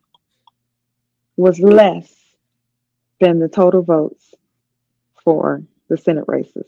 [1.37, 2.12] was less
[3.20, 4.35] than the total votes
[5.24, 6.66] for the Senate races.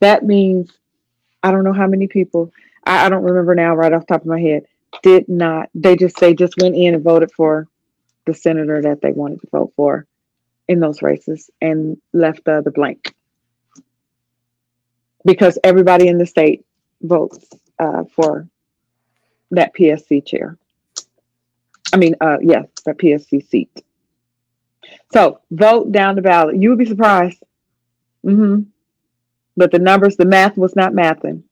[0.00, 0.72] That means
[1.42, 2.52] I don't know how many people,
[2.84, 4.66] I, I don't remember now right off top of my head,
[5.02, 7.68] did not, they just they just went in and voted for
[8.26, 10.06] the senator that they wanted to vote for
[10.68, 13.14] in those races and left the blank
[15.24, 16.64] because everybody in the state
[17.02, 17.46] votes
[17.78, 18.48] uh, for
[19.50, 20.56] that PSC chair.
[21.92, 23.70] I mean, uh, yes, that PSC seat.
[25.12, 26.56] So vote down the ballot.
[26.56, 27.42] You would be surprised.
[28.24, 28.62] Mm-hmm.
[29.56, 31.42] But the numbers, the math was not mathing.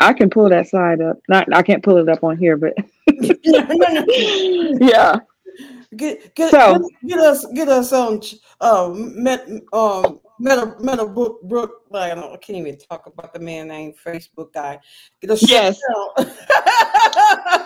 [0.00, 1.18] I can pull that slide up.
[1.28, 2.74] Not, I can't pull it up on here, but
[3.06, 5.16] yeah.
[5.96, 8.20] Get get, so, get, get us get us on
[8.60, 11.82] um met um Meta Meta Brook Brook.
[11.92, 14.78] I don't I can't even talk about the man named Facebook guy.
[15.20, 15.78] Get us yes.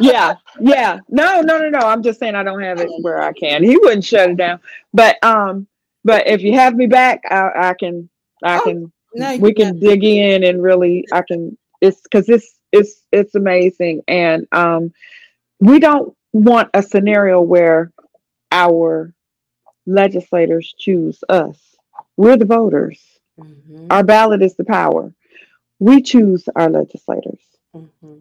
[0.00, 1.00] yeah, yeah.
[1.08, 1.80] No, no, no, no.
[1.80, 3.62] I'm just saying I don't have it where I can.
[3.62, 4.58] He wouldn't shut it down.
[4.92, 5.68] But um,
[6.02, 8.08] but if you have me back, I, I can
[8.42, 12.58] I oh, can no, we can dig in and really I can it's because it's
[12.72, 14.92] it's it's amazing and um
[15.60, 17.92] we don't want a scenario where
[18.50, 19.14] our
[19.86, 21.58] legislators choose us.
[22.16, 23.00] We're the voters.
[23.38, 23.86] Mm-hmm.
[23.90, 25.12] Our ballot is the power.
[25.78, 27.40] We choose our legislators.
[27.74, 28.18] Mm-hmm.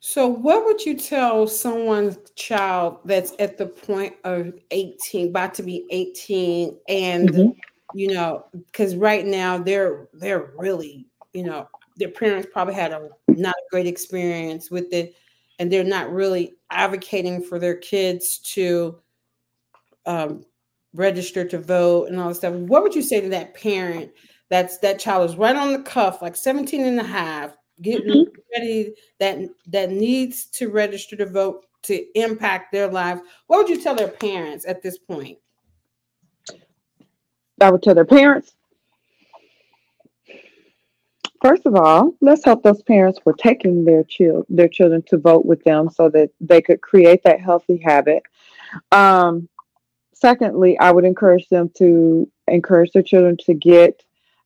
[0.00, 5.62] So, what would you tell someone's child that's at the point of 18, about to
[5.62, 7.58] be 18, and mm-hmm.
[7.94, 13.08] You know, because right now they're they're really, you know, their parents probably had a
[13.28, 15.14] not a great experience with it
[15.58, 18.98] and they're not really advocating for their kids to
[20.06, 20.44] um,
[20.92, 22.54] register to vote and all that stuff.
[22.54, 24.10] What would you say to that parent
[24.50, 28.40] that's that child is right on the cuff like 17 and a half getting mm-hmm.
[28.52, 33.20] ready that that needs to register to vote to impact their lives?
[33.46, 35.38] What would you tell their parents at this point
[37.60, 38.54] would tell their parents
[41.44, 45.44] First of all, let's help those parents for taking their child their children to vote
[45.44, 48.22] with them so that they could create that healthy habit.
[48.90, 49.50] Um,
[50.14, 54.02] secondly, I would encourage them to encourage their children to get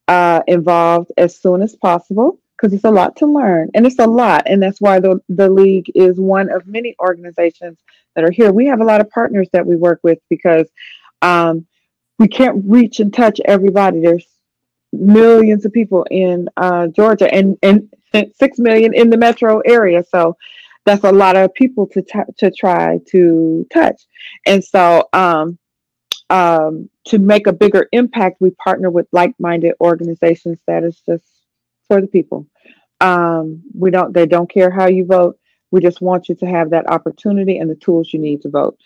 [0.09, 4.07] uh, involved as soon as possible because it's a lot to learn and it's a
[4.07, 7.79] lot and that's why the, the league is one of many organizations
[8.17, 10.67] that are here we have a lot of partners that we work with because
[11.23, 11.65] um,
[12.19, 14.27] we can't reach and touch everybody there's
[14.93, 17.89] millions of people in uh, Georgia and, and
[18.35, 20.03] six million in the metro area.
[20.05, 20.37] So
[20.85, 24.03] that's a lot of people to t- to try to touch.
[24.47, 25.59] And so um,
[26.31, 31.25] um, to make a bigger impact, we partner with like-minded organizations that is just
[31.89, 32.47] for the people.
[33.01, 35.39] Um, we don't they don't care how you vote.
[35.71, 38.79] We just want you to have that opportunity and the tools you need to vote.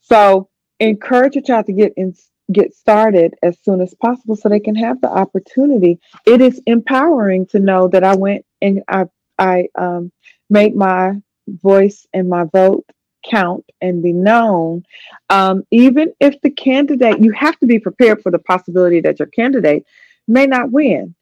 [0.00, 0.48] So
[0.80, 2.14] encourage your child to get in,
[2.52, 5.98] get started as soon as possible so they can have the opportunity.
[6.26, 9.06] It is empowering to know that I went and I
[9.38, 10.12] I um,
[10.50, 11.14] made my
[11.48, 12.84] voice and my vote
[13.28, 14.84] count and be known.
[15.30, 19.28] Um, even if the candidate, you have to be prepared for the possibility that your
[19.28, 19.84] candidate
[20.28, 21.14] may not win,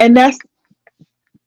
[0.00, 0.38] and that's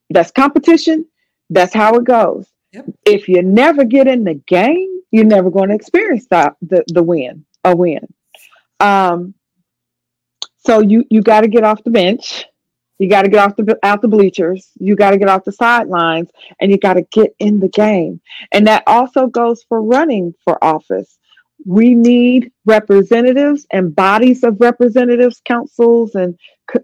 [0.10, 1.06] that's competition.
[1.50, 2.48] That's how it goes.
[2.74, 2.86] Yep.
[3.06, 7.04] If you never get in the game, you're never going to experience the, the, the
[7.04, 8.06] win, a win.
[8.80, 9.34] Um,
[10.58, 12.46] so you you got to get off the bench.
[13.00, 14.72] You got to get off the out the bleachers.
[14.80, 18.20] You got to get off the sidelines, and you got to get in the game.
[18.52, 21.18] And that also goes for running for office.
[21.66, 26.38] We need representatives and bodies of representatives, councils, and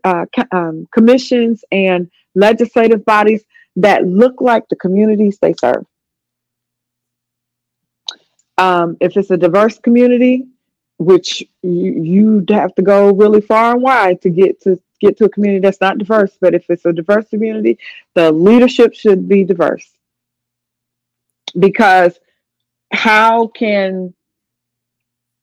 [0.04, 3.44] uh, um, commissions and legislative bodies
[3.76, 5.86] that look like the communities they serve.
[8.58, 10.48] Um, if it's a diverse community,
[10.98, 15.26] which you, you'd have to go really far and wide to get to get to
[15.26, 16.38] a community that's not diverse.
[16.40, 17.78] But if it's a diverse community,
[18.14, 19.90] the leadership should be diverse.
[21.58, 22.20] Because
[22.92, 24.14] how can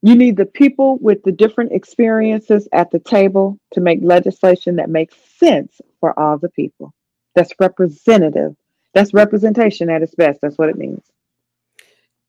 [0.01, 4.89] you need the people with the different experiences at the table to make legislation that
[4.89, 6.93] makes sense for all the people.
[7.35, 8.55] That's representative.
[8.93, 10.41] That's representation at its best.
[10.41, 11.03] That's what it means.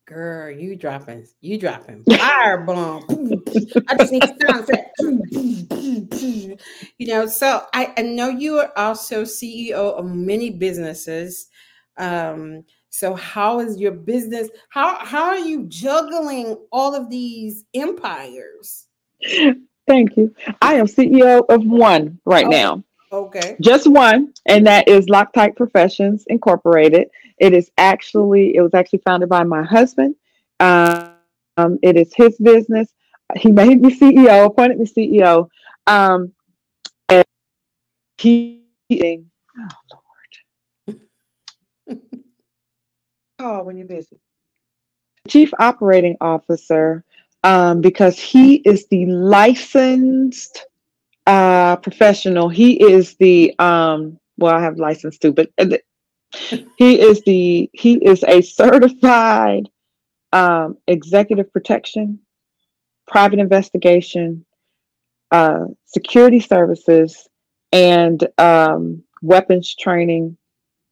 [0.05, 3.05] Girl, you dropping, you dropping fire bomb.
[3.87, 4.91] I just need to sound that.
[6.97, 11.47] You know, so I, I know you are also CEO of many businesses.
[11.97, 14.49] Um, so how is your business?
[14.69, 18.87] How how are you juggling all of these empires?
[19.87, 20.35] Thank you.
[20.61, 22.83] I am CEO of one right oh, now.
[23.13, 23.55] Okay.
[23.61, 27.09] Just one, and that is Loctite Professions Incorporated.
[27.37, 30.15] It is actually, it was actually founded by my husband.
[30.59, 32.91] Um, it is his business.
[33.35, 35.47] he made me CEO, appointed me CEO.
[35.85, 36.33] Um,
[37.07, 37.23] and
[38.17, 39.17] he, oh
[41.87, 41.99] Lord,
[43.37, 44.19] oh, when you're busy,
[45.27, 47.03] chief operating officer,
[47.43, 50.65] um, because he is the licensed
[51.27, 52.49] uh, professional.
[52.49, 55.77] He is the um, well, I have license too, but uh,
[56.77, 59.69] he is the he is a certified
[60.31, 62.19] um, executive protection,
[63.07, 64.45] private investigation,
[65.31, 67.27] uh, security services,
[67.71, 70.37] and um, weapons training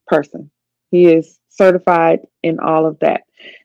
[0.08, 0.52] person.
[0.92, 3.24] He is certified in all of that.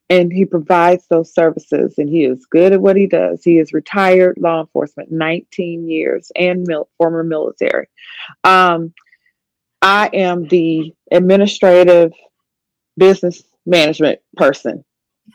[0.09, 3.43] And he provides those services and he is good at what he does.
[3.43, 7.89] He is retired law enforcement, 19 years, and mil- former military.
[8.45, 8.95] Um,
[9.83, 12.13] I am the administrative
[12.97, 14.85] business management person.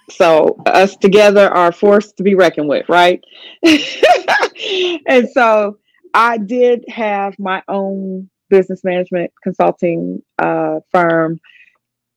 [0.10, 3.22] So us together are forced to be reckoned with, right?
[3.64, 5.78] and so
[6.14, 11.40] I did have my own business management consulting uh, firm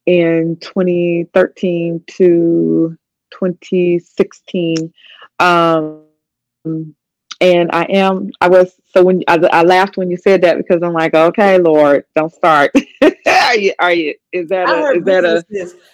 [0.07, 2.96] in 2013 to
[3.30, 4.92] 2016.
[5.40, 6.05] Um,
[7.40, 10.82] and I am, I was, so when I, I, laughed when you said that because
[10.82, 12.70] I'm like, okay, Lord, don't start.
[13.02, 15.44] are you, are you, is that a, is that a,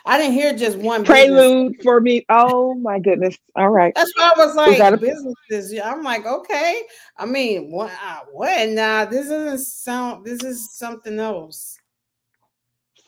[0.05, 1.83] I didn't hear just one prelude business.
[1.83, 2.27] for me.
[2.29, 3.39] Oh my goodness.
[3.57, 3.93] All right.
[3.97, 5.81] That's why I was like, a, businesses.
[5.83, 6.83] I'm like, okay.
[7.17, 8.69] I mean, what, uh, what?
[8.69, 11.80] Now this doesn't sound, this is something else.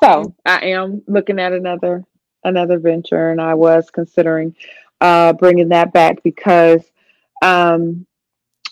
[0.02, 2.04] So I am looking at another
[2.42, 4.56] another venture, and I was considering
[5.00, 6.82] uh, bringing that back because
[7.40, 8.04] um,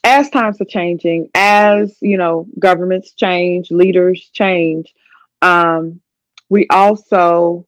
[0.02, 4.92] as times are changing, as you know, governments change, leaders change.
[5.40, 6.00] Um,
[6.48, 7.64] we also,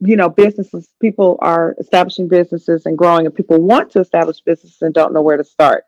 [0.00, 4.80] you know, businesses, people are establishing businesses and growing, and people want to establish businesses
[4.80, 5.84] and don't know where to start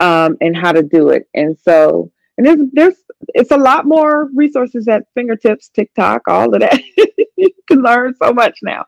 [0.00, 1.28] um, and how to do it.
[1.34, 2.10] And so,
[2.46, 2.94] and there's there's
[3.34, 6.80] it's a lot more resources at fingertips, TikTok, all of that.
[7.36, 8.84] you can learn so much now.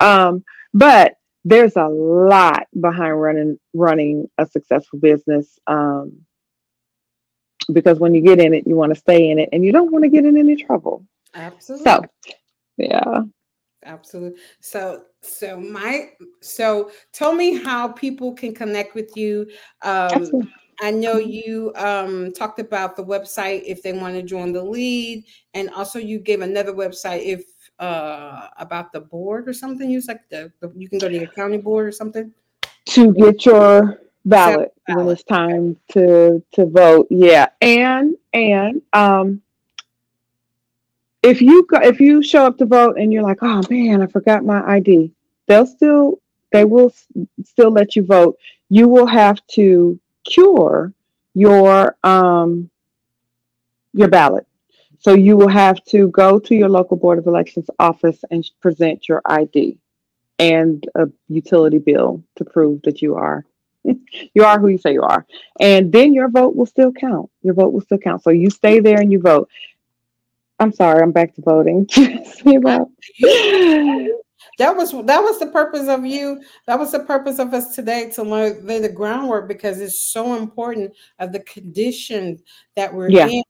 [0.00, 5.58] Um, but there's a lot behind running running a successful business.
[5.66, 6.20] Um,
[7.72, 9.92] because when you get in it, you want to stay in it and you don't
[9.92, 11.04] want to get in any trouble.
[11.34, 11.84] Absolutely.
[11.84, 12.04] So
[12.78, 13.22] yeah.
[13.84, 14.40] Absolutely.
[14.60, 19.46] So so my so tell me how people can connect with you.
[19.82, 24.52] Um Absolutely I know you um, talked about the website if they want to join
[24.52, 27.44] the lead, and also you gave another website if
[27.78, 29.90] uh, about the board or something.
[29.90, 32.32] You like the, the, you can go to your county board or something
[32.86, 35.04] to get your ballot, ballot.
[35.04, 37.06] when it's time to to vote.
[37.10, 39.42] Yeah, and and um,
[41.22, 44.06] if you go, if you show up to vote and you're like, oh man, I
[44.06, 45.12] forgot my ID,
[45.46, 46.20] they'll still
[46.52, 46.92] they will
[47.44, 48.38] still let you vote.
[48.68, 50.92] You will have to cure
[51.34, 52.70] your um,
[53.92, 54.46] your ballot.
[54.98, 59.08] So you will have to go to your local board of elections office and present
[59.08, 59.78] your ID
[60.38, 63.44] and a utility bill to prove that you are
[63.84, 65.26] you are who you say you are.
[65.60, 67.30] And then your vote will still count.
[67.42, 68.22] Your vote will still count.
[68.22, 69.48] So you stay there and you vote.
[70.58, 71.86] I'm sorry, I'm back to voting.
[74.58, 78.10] that was that was the purpose of you that was the purpose of us today
[78.10, 82.38] to learn lay the groundwork because it's so important of the condition
[82.76, 83.26] that we're yeah.
[83.26, 83.42] in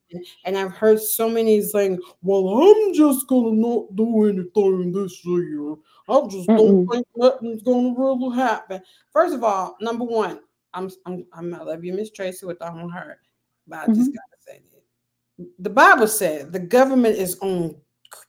[0.45, 5.75] and i've heard so many saying well i'm just gonna not do anything this year
[6.09, 6.57] i just Mm-mm.
[6.57, 8.81] don't think nothing's gonna really happen
[9.13, 10.41] first of all number one
[10.73, 13.19] i'm i'm, I'm i love you miss tracy with all my heart
[13.67, 13.95] but i mm-hmm.
[13.95, 17.77] just gotta say that the bible said the government is on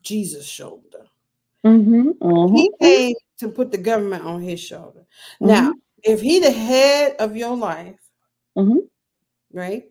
[0.02, 1.06] jesus shoulder
[1.66, 2.56] Mm-hmm, mm-hmm.
[2.56, 5.06] He came to put the government on his shoulder.
[5.42, 5.48] Mm-hmm.
[5.48, 8.00] Now, if he the head of your life,
[8.58, 8.80] mm-hmm.
[9.52, 9.84] right?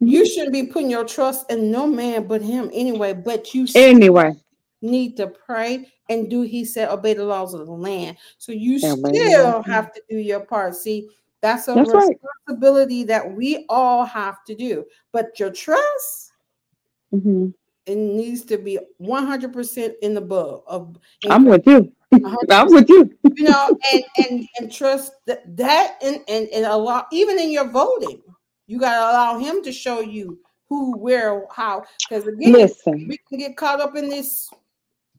[0.00, 0.26] You mm-hmm.
[0.26, 3.14] shouldn't be putting your trust in no man but him anyway.
[3.14, 4.36] But you anyway
[4.82, 6.42] need to pray and do.
[6.42, 8.16] He said, obey the laws of the land.
[8.36, 10.76] So you still have to do your part.
[10.76, 11.08] See,
[11.40, 13.08] that's a that's responsibility right.
[13.08, 14.84] that we all have to do.
[15.12, 16.32] But your trust.
[17.88, 23.10] It needs to be 100% in the bug of i'm with you i'm with you
[23.34, 27.68] you know and and and trust that that and and, and allow even in your
[27.68, 28.22] voting
[28.66, 33.06] you got to allow him to show you who where how because again Listen.
[33.08, 34.50] we can get caught up in this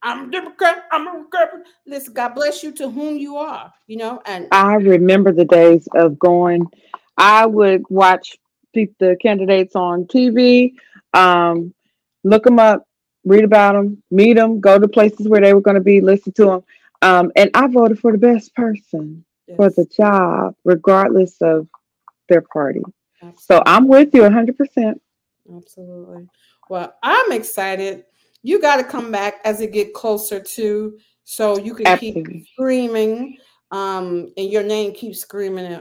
[0.01, 0.86] I'm a Democrat.
[0.93, 1.63] I'm a Republican.
[1.86, 4.22] Listen, God bless you to whom you are, you know.
[4.26, 6.67] And I remember the days of going.
[7.17, 8.38] I would watch
[8.74, 10.72] the candidates on TV.
[11.13, 11.74] Um,
[12.24, 12.86] look them up,
[13.26, 16.34] read about them, meet them, go to places where they were going to be, listen
[16.34, 16.63] to them.
[17.01, 19.24] Um, and I voted for the best person.
[19.47, 19.57] yes.
[19.57, 21.67] for the job, regardless of
[22.28, 22.82] their party.
[23.22, 23.41] Absolutely.
[23.41, 24.99] So I'm with you 100%.
[25.55, 26.28] Absolutely.
[26.70, 28.05] Well, I'm excited.
[28.43, 32.24] You got to come back as it get closer to so you can Absolutely.
[32.24, 33.38] keep screaming
[33.72, 35.80] um and your name keeps screaming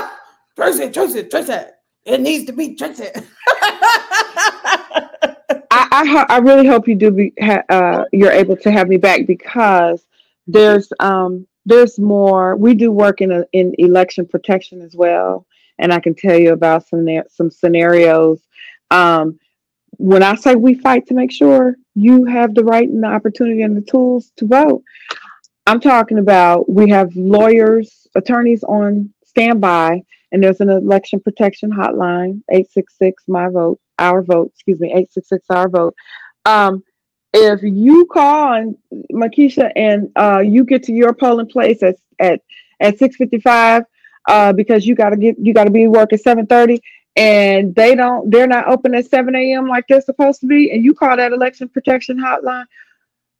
[0.56, 1.66] Tracy, Tracy, Tracy.
[2.04, 3.08] It needs to be Tracy.
[5.94, 8.96] I, I, I really hope you do be ha, uh, you're able to have me
[8.96, 10.04] back because
[10.46, 12.56] there's um there's more.
[12.56, 15.46] We do work in a, in election protection as well,
[15.78, 18.40] and I can tell you about some some scenarios.
[18.90, 19.38] Um,
[19.96, 23.62] when I say we fight to make sure you have the right and the opportunity
[23.62, 24.82] and the tools to vote,
[25.66, 32.42] I'm talking about we have lawyers, attorneys on standby, and there's an election protection hotline,
[32.50, 35.94] 866 my vote, our vote, excuse me, 866 our vote.
[36.44, 36.82] Um,
[37.32, 38.76] if you call and
[39.12, 42.40] Makisha and uh, you get to your polling place at at
[42.80, 43.84] at 655
[44.28, 46.80] uh, because you gotta get you gotta be work at 730
[47.16, 49.68] and they don't they're not open at 7 a.m.
[49.68, 52.66] like they're supposed to be, and you call that election protection hotline.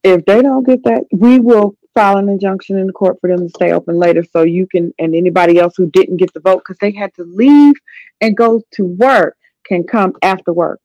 [0.03, 3.47] If they don't get that, we will file an injunction in the court for them
[3.47, 6.63] to stay open later so you can and anybody else who didn't get the vote
[6.67, 7.75] because they had to leave
[8.21, 9.37] and go to work
[9.67, 10.81] can come after work.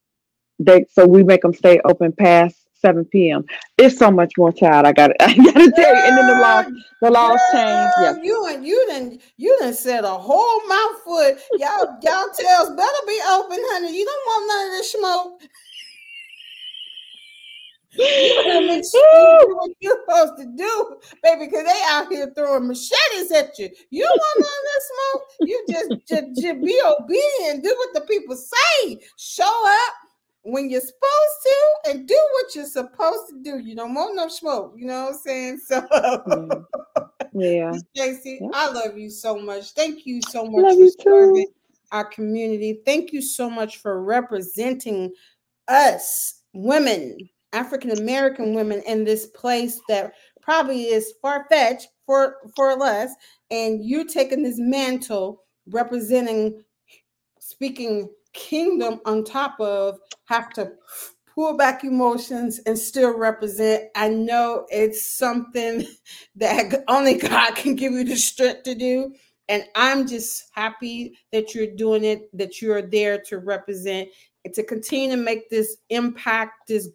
[0.60, 3.46] They so we make them stay open past 7 p.m.
[3.78, 4.86] It's so much more child.
[4.86, 6.02] I got I gotta tell you.
[6.02, 6.64] And then the law,
[7.02, 7.92] the laws change.
[8.02, 8.22] Yeah.
[8.22, 11.36] You and you didn't you didn't said a whole mouthful.
[11.58, 13.98] Y'all y'all tails better be open, honey.
[13.98, 15.42] You don't want none of this smoke.
[17.98, 23.58] you do what you're supposed to do, baby, because they out here throwing machetes at
[23.58, 23.70] you.
[23.90, 25.24] You don't want of that smoke.
[25.42, 29.00] You just, just, just be obedient, do what the people say.
[29.18, 29.94] Show up
[30.44, 31.04] when you're supposed
[31.44, 33.60] to and do what you're supposed to do.
[33.60, 34.74] You don't want no smoke.
[34.78, 35.60] You know what I'm saying?
[35.66, 35.82] So
[37.34, 37.74] yeah.
[37.98, 38.48] JC, yeah.
[38.54, 39.72] I love you so much.
[39.72, 41.48] Thank you so much love for serving
[41.92, 42.82] our community.
[42.86, 45.12] Thank you so much for representing
[45.68, 47.18] us women,
[47.54, 53.12] African American women in this place that probably is far-fetched for for us.
[53.52, 56.64] And you taking this mantle representing
[57.40, 60.72] speaking kingdom on top of have to
[61.34, 63.86] pull back emotions and still represent.
[63.96, 65.86] I know it's something
[66.36, 69.14] that only God can give you the strength to do.
[69.48, 74.10] And I'm just happy that you're doing it, that you're there to represent
[74.46, 76.90] and to continue to make this impact, this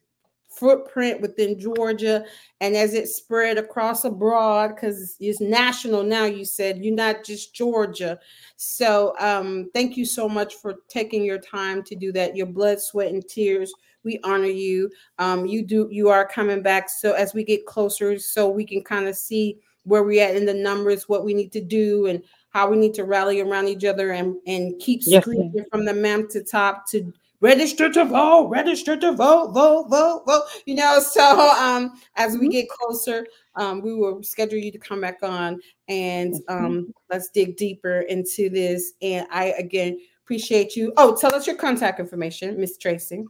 [0.56, 2.24] footprint within Georgia
[2.60, 7.54] and as it spread across abroad because it's national now you said you're not just
[7.54, 8.18] Georgia.
[8.56, 12.36] So um, thank you so much for taking your time to do that.
[12.36, 13.72] Your blood sweat and tears
[14.04, 14.90] we honor you.
[15.18, 16.88] Um, you do you are coming back.
[16.88, 20.46] So as we get closer so we can kind of see where we're at in
[20.46, 23.84] the numbers what we need to do and how we need to rally around each
[23.84, 27.12] other and and keep yes, screaming from the map to top to
[27.44, 30.44] register to vote, register to vote, vote, vote, vote.
[30.64, 32.52] You know, so um, as we mm-hmm.
[32.52, 37.56] get closer, um, we will schedule you to come back on and um, let's dig
[37.58, 38.94] deeper into this.
[39.02, 40.94] And I again appreciate you.
[40.96, 43.24] Oh, tell us your contact information, Miss Tracy.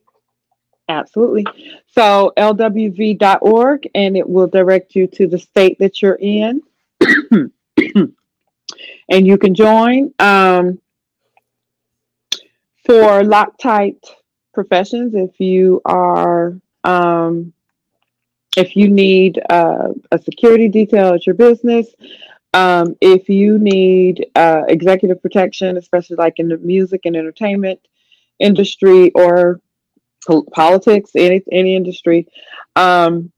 [0.89, 1.45] Absolutely.
[1.89, 6.63] So lwv.org and it will direct you to the state that you're in.
[9.11, 10.15] and you can join.
[10.21, 10.79] Um,
[12.85, 14.05] for Loctite
[14.53, 17.53] professions, if you are um,
[18.57, 21.89] if you need uh, a security detail at your business,
[22.53, 27.81] um, if you need uh, executive protection, especially like in the music and entertainment
[28.39, 29.61] industry or
[30.27, 32.29] po- politics, any any industry,
[32.77, 33.33] um,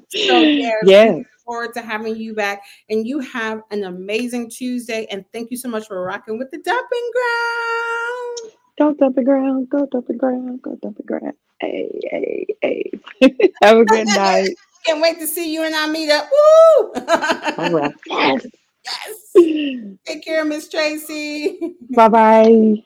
[0.08, 0.82] so, yes.
[0.84, 1.24] yes.
[1.44, 5.06] Forward to having you back, and you have an amazing Tuesday.
[5.10, 8.52] And thank you so much for rocking with the dumping ground.
[8.78, 11.34] Go dumping ground, go dumping ground, go dumping ground.
[11.60, 12.90] Hey, hey, hey.
[13.62, 14.54] Have a good night.
[14.86, 16.28] Can't wait to see you and I meet up.
[16.30, 16.92] Woo!
[17.58, 17.94] All right.
[18.06, 18.46] Yes.
[18.84, 19.96] yes.
[20.06, 21.58] Take care, Miss Tracy.
[21.90, 22.82] Bye bye.